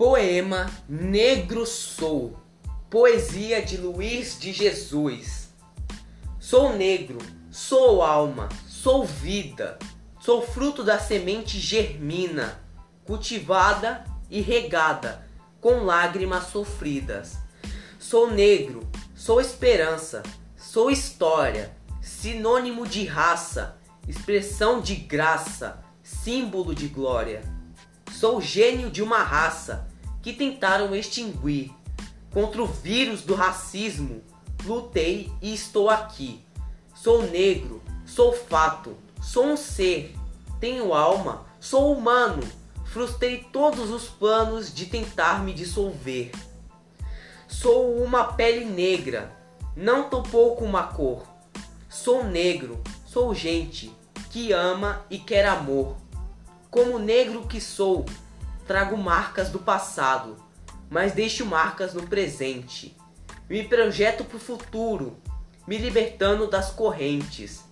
[0.00, 2.40] Poema Negro Sou,
[2.88, 5.50] poesia de Luiz de Jesus.
[6.38, 7.18] Sou negro,
[7.50, 9.78] sou alma, sou vida,
[10.18, 12.62] sou fruto da semente germina,
[13.04, 15.22] cultivada e regada
[15.60, 17.36] com lágrimas sofridas.
[17.98, 20.22] Sou negro, sou esperança,
[20.56, 23.76] sou história, sinônimo de raça,
[24.08, 27.42] expressão de graça, símbolo de glória.
[28.10, 29.89] Sou gênio de uma raça
[30.22, 31.72] que tentaram extinguir.
[32.32, 34.22] Contra o vírus do racismo,
[34.64, 36.40] lutei e estou aqui.
[36.94, 40.14] Sou negro, sou fato, sou um ser,
[40.60, 42.42] tenho alma, sou humano.
[42.84, 46.32] Frustrei todos os planos de tentar me dissolver.
[47.48, 49.32] Sou uma pele negra,
[49.76, 51.24] não tão pouco uma cor.
[51.88, 53.92] Sou negro, sou gente
[54.30, 55.96] que ama e quer amor.
[56.70, 58.06] Como negro que sou,
[58.70, 60.36] trago marcas do passado,
[60.88, 62.96] mas deixo marcas no presente.
[63.48, 65.16] Me projeto para o futuro,
[65.66, 67.64] me libertando das correntes.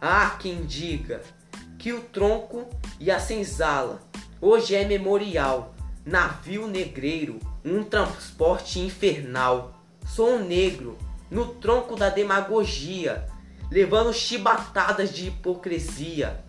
[0.00, 1.22] Há quem diga
[1.78, 4.00] que o tronco e a senzala
[4.40, 9.80] hoje é memorial, navio negreiro, um transporte infernal.
[10.04, 10.98] Sou um negro
[11.30, 13.28] no tronco da demagogia,
[13.70, 16.44] levando chibatadas de hipocrisia,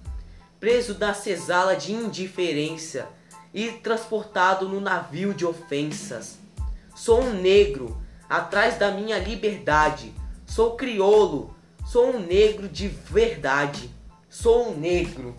[0.59, 3.07] preso da cesala de indiferença
[3.53, 6.39] e transportado no navio de ofensas.
[6.95, 10.13] Sou um negro atrás da minha liberdade.
[10.45, 13.89] Sou crioulo, sou um negro de verdade.
[14.29, 15.35] Sou um negro